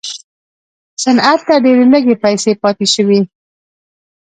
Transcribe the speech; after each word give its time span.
صنعت 1.03 1.39
ته 1.47 1.55
ډېرې 1.63 1.85
لږې 1.93 2.15
پیسې 2.23 2.51
پاتې 2.61 2.85
شوې. 2.93 3.19